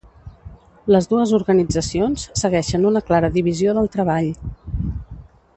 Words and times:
Les 0.95 1.07
dues 1.11 1.33
organitzacions 1.39 2.25
segueixen 2.43 2.89
una 2.93 3.05
clara 3.11 3.33
divisió 3.39 3.79
del 3.81 3.93
treball. 3.97 4.35